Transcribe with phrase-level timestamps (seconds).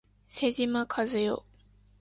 [0.31, 1.31] 妹島和世